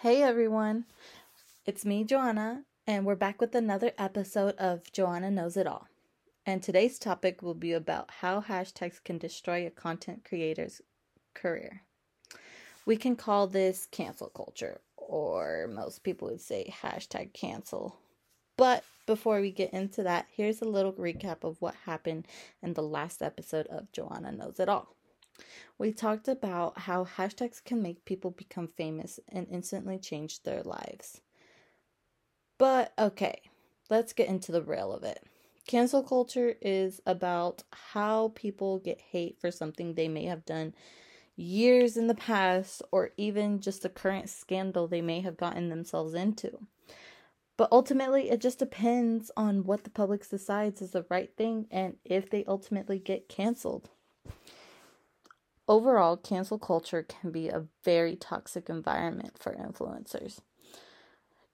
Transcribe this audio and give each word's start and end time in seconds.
Hey 0.00 0.22
everyone, 0.22 0.84
it's 1.64 1.86
me, 1.86 2.04
Johana, 2.04 2.64
and 2.86 3.06
we're 3.06 3.14
back 3.14 3.40
with 3.40 3.54
another 3.54 3.92
episode 3.96 4.54
of 4.58 4.82
Johana 4.92 5.32
Knows 5.32 5.56
It 5.56 5.66
All. 5.66 5.88
And 6.44 6.62
today's 6.62 6.98
topic 6.98 7.40
will 7.40 7.54
be 7.54 7.72
about 7.72 8.10
how 8.20 8.42
hashtags 8.42 9.02
can 9.02 9.16
destroy 9.16 9.66
a 9.66 9.70
content 9.70 10.22
creator's 10.22 10.82
career. 11.32 11.80
We 12.84 12.98
can 12.98 13.16
call 13.16 13.46
this 13.46 13.88
cancel 13.90 14.28
culture, 14.28 14.82
or 14.98 15.66
most 15.72 16.02
people 16.02 16.28
would 16.28 16.42
say 16.42 16.74
hashtag 16.82 17.32
cancel. 17.32 17.96
But 18.58 18.84
before 19.06 19.40
we 19.40 19.50
get 19.50 19.72
into 19.72 20.02
that, 20.02 20.26
here's 20.30 20.60
a 20.60 20.68
little 20.68 20.92
recap 20.92 21.42
of 21.42 21.62
what 21.62 21.74
happened 21.86 22.26
in 22.62 22.74
the 22.74 22.82
last 22.82 23.22
episode 23.22 23.66
of 23.68 23.90
Johana 23.92 24.36
Knows 24.36 24.60
It 24.60 24.68
All. 24.68 24.94
We 25.78 25.92
talked 25.92 26.28
about 26.28 26.78
how 26.78 27.04
hashtags 27.04 27.62
can 27.62 27.82
make 27.82 28.04
people 28.04 28.30
become 28.30 28.68
famous 28.68 29.20
and 29.28 29.46
instantly 29.50 29.98
change 29.98 30.42
their 30.42 30.62
lives. 30.62 31.20
But 32.58 32.92
okay, 32.98 33.42
let's 33.90 34.12
get 34.12 34.28
into 34.28 34.52
the 34.52 34.62
real 34.62 34.92
of 34.92 35.04
it. 35.04 35.22
Cancel 35.66 36.02
culture 36.02 36.54
is 36.62 37.00
about 37.06 37.64
how 37.72 38.32
people 38.34 38.78
get 38.78 39.00
hate 39.00 39.38
for 39.40 39.50
something 39.50 39.94
they 39.94 40.08
may 40.08 40.24
have 40.24 40.44
done 40.44 40.74
years 41.34 41.96
in 41.96 42.06
the 42.06 42.14
past 42.14 42.82
or 42.92 43.10
even 43.16 43.60
just 43.60 43.84
a 43.84 43.88
current 43.88 44.30
scandal 44.30 44.86
they 44.86 45.02
may 45.02 45.20
have 45.20 45.36
gotten 45.36 45.68
themselves 45.68 46.14
into. 46.14 46.66
But 47.56 47.68
ultimately, 47.72 48.30
it 48.30 48.40
just 48.40 48.58
depends 48.58 49.30
on 49.36 49.64
what 49.64 49.84
the 49.84 49.90
public 49.90 50.28
decides 50.28 50.82
is 50.82 50.90
the 50.92 51.06
right 51.08 51.34
thing 51.36 51.66
and 51.70 51.96
if 52.04 52.30
they 52.30 52.44
ultimately 52.44 52.98
get 52.98 53.28
canceled. 53.28 53.90
Overall, 55.68 56.16
cancel 56.16 56.58
culture 56.58 57.02
can 57.02 57.32
be 57.32 57.48
a 57.48 57.66
very 57.84 58.14
toxic 58.14 58.70
environment 58.70 59.36
for 59.38 59.52
influencers. 59.54 60.40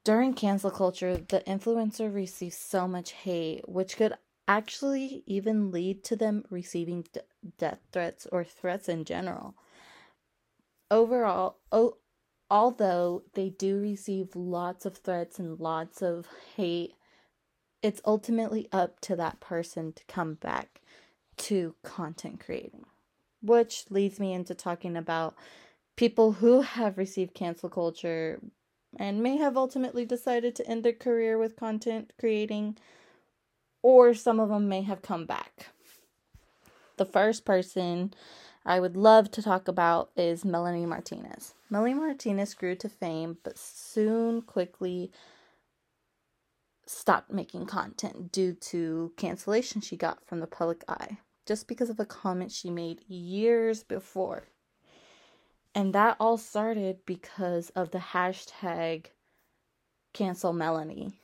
During 0.05 0.35
cancel 0.35 0.71
culture, 0.71 1.17
the 1.17 1.41
influencer 1.47 2.13
receives 2.13 2.57
so 2.57 2.87
much 2.87 3.13
hate, 3.13 3.69
which 3.69 3.97
could 3.97 4.15
actually 4.47 5.23
even 5.27 5.71
lead 5.71 6.05
to 6.05 6.17
them 6.17 6.45
receiving 6.51 7.07
d- 7.13 7.21
death 7.57 7.79
threats 7.93 8.27
or 8.31 8.45
threats 8.45 8.89
in 8.89 9.05
general. 9.05 9.55
Overall, 10.91 11.59
o- 11.71 11.99
although 12.51 13.23
they 13.33 13.49
do 13.49 13.79
receive 13.81 14.37
lots 14.37 14.85
of 14.85 14.99
threats 14.99 15.39
and 15.39 15.59
lots 15.59 16.03
of 16.03 16.27
hate, 16.57 16.95
it's 17.81 18.03
ultimately 18.05 18.69
up 18.73 19.01
to 19.01 19.17
that 19.17 19.41
person 19.41 19.93
to 19.95 20.05
come 20.05 20.35
back 20.35 20.83
to 21.37 21.77
content 21.83 22.41
creating 22.41 22.85
which 23.43 23.85
leads 23.91 24.21
me 24.21 24.33
into 24.33 24.55
talking 24.55 24.97
about 24.97 25.35
people 25.97 26.33
who 26.33 26.63
have 26.63 26.97
received 26.97 27.35
cancel 27.35 27.69
culture 27.69 28.41
and 28.99 29.23
may 29.23 29.37
have 29.37 29.57
ultimately 29.57 30.05
decided 30.05 30.55
to 30.55 30.67
end 30.67 30.85
their 30.85 30.93
career 30.93 31.39
with 31.39 31.57
content 31.57 32.13
creating, 32.19 32.77
or 33.83 34.15
some 34.15 34.39
of 34.39 34.49
them 34.49 34.69
may 34.69 34.83
have 34.83 35.03
come 35.03 35.27
back. 35.27 35.69
The 36.99 37.07
first 37.07 37.45
person 37.45 38.13
I 38.65 38.79
would 38.79 38.97
love 38.97 39.31
to 39.33 39.43
talk 39.43 39.67
about 39.67 40.11
is 40.17 40.45
Melanie 40.45 40.87
Martinez. 40.87 41.55
Melanie 41.71 41.95
Martinez 41.95 42.55
grew 42.55 42.77
to 42.77 42.89
fame, 42.89 43.39
but 43.43 43.59
soon 43.59 44.43
quickly 44.43 45.11
stopped 46.87 47.33
making 47.33 47.67
content 47.67 48.31
due 48.31 48.53
to 48.53 49.13
cancellation 49.17 49.81
she 49.81 49.97
got 49.97 50.25
from 50.27 50.41
the 50.41 50.47
public 50.47 50.85
eye 50.87 51.19
just 51.47 51.69
because 51.69 51.91
of 51.91 52.01
a 52.01 52.07
comment 52.07 52.53
she 52.53 52.71
made 52.71 53.03
years 53.09 53.83
before. 53.83 54.49
And 55.75 55.95
that 55.95 56.17
all 56.21 56.37
started 56.37 56.99
because 57.07 57.71
of 57.71 57.91
the 57.91 57.99
hashtag 57.99 59.07
cancel 60.13 60.53
Melanie. 60.53 61.19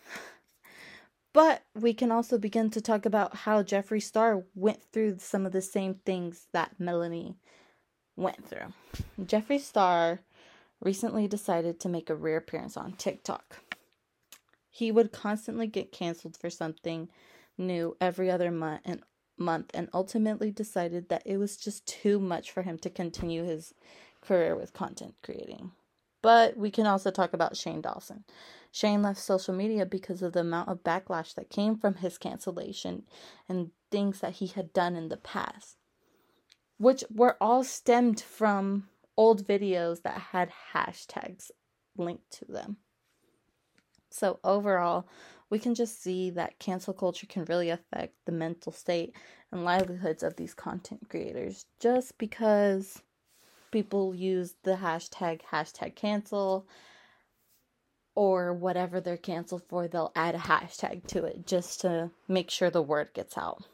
but 1.33 1.63
we 1.75 1.93
can 1.93 2.11
also 2.11 2.39
begin 2.39 2.71
to 2.71 2.81
talk 2.81 3.05
about 3.05 3.37
how 3.37 3.63
Jeffree 3.63 4.03
Star 4.03 4.45
went 4.55 4.83
through 4.93 5.17
some 5.19 5.45
of 5.45 5.53
the 5.53 5.63
same 5.63 5.95
things 5.95 6.47
that 6.53 6.81
Melanie 6.81 7.37
went 8.17 8.45
through. 8.49 8.73
Jeffree 9.21 9.61
Star 9.61 10.21
recently 10.81 11.29
decided 11.29 11.79
to 11.81 11.89
make 11.89 12.09
a 12.09 12.15
rare 12.15 12.39
appearance 12.39 12.77
on 12.77 12.93
TikTok. 12.93 13.59
He 14.71 14.91
would 14.91 15.13
constantly 15.13 15.67
get 15.67 15.93
canceled 15.93 16.37
for 16.37 16.51
something 16.51 17.09
new 17.57 17.97
every 18.01 18.31
other 18.31 18.51
month 18.51 18.81
and 18.85 19.03
month 19.39 19.71
and 19.75 19.89
ultimately 19.93 20.51
decided 20.51 21.09
that 21.09 21.23
it 21.25 21.39
was 21.39 21.57
just 21.57 21.87
too 21.87 22.19
much 22.19 22.51
for 22.51 22.63
him 22.63 22.79
to 22.79 22.91
continue 22.91 23.45
his 23.45 23.75
career 24.21 24.57
with 24.57 24.73
content 24.73 25.15
creating. 25.23 25.73
But 26.23 26.57
we 26.57 26.71
can 26.71 26.87
also 26.87 27.11
talk 27.11 27.33
about 27.33 27.57
Shane 27.57 27.81
Dawson. 27.81 28.25
Shane 28.73 29.03
left 29.03 29.21
social 29.21 29.55
media 29.55 29.87
because 29.87 30.23
of 30.23 30.33
the 30.33 30.41
amount 30.41 30.69
of 30.69 30.83
backlash 30.83 31.35
that 31.35 31.51
came 31.51 31.77
from 31.77 31.97
his 31.97 32.19
cancellation 32.19 33.05
and 33.49 33.71
things 33.91 34.21
that 34.21 34.35
he 34.35 34.49
had 34.49 34.73
done 34.73 34.97
in 34.97 35.09
the 35.09 35.17
past, 35.17 35.77
which 36.77 37.05
were 37.13 37.37
all 37.41 37.65
stemmed 37.65 38.21
from 38.21 38.89
old 39.17 39.47
videos 39.47 40.03
that 40.03 40.19
had 40.33 40.51
hashtags 40.73 41.51
linked 41.97 42.31
to 42.31 42.45
them. 42.45 42.77
So, 44.19 44.41
overall, 44.43 45.07
we 45.51 45.59
can 45.59 45.75
just 45.75 46.03
see 46.03 46.31
that 46.31 46.59
cancel 46.59 46.93
culture 46.93 47.27
can 47.27 47.45
really 47.45 47.71
affect 47.71 48.15
the 48.27 48.33
mental 48.33 48.73
state 48.73 49.15
and 49.51 49.65
livelihoods 49.65 50.23
of 50.23 50.37
these 50.37 50.55
content 50.55 51.09
creators 51.09 51.67
just 51.81 52.19
because 52.19 53.03
people 53.71 54.15
use 54.15 54.55
the 54.65 54.77
hashtag 54.77 55.41
hashtag 55.51 55.95
cancel 55.95 56.67
or 58.15 58.53
whatever 58.53 59.01
they're 59.01 59.17
canceled 59.17 59.63
for 59.69 59.87
they'll 59.87 60.13
add 60.17 60.35
a 60.35 60.39
hashtag 60.39 61.07
to 61.07 61.25
it 61.25 61.47
just 61.47 61.81
to 61.81 62.11
make 62.27 62.51
sure 62.51 62.71
the 62.71 62.83
word 62.83 63.09
gets 63.15 63.39
out 63.39 63.65